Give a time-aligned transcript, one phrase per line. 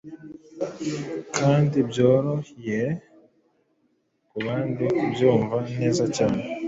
[1.37, 2.79] kandi byorohye
[4.29, 6.41] kubandi kubyumva neza cyane